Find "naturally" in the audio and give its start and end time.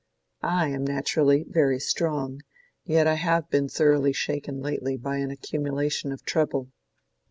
0.83-1.45